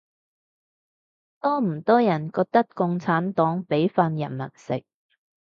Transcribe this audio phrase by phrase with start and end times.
[1.39, 4.83] 多唔多人覺得共產黨畀飯人民食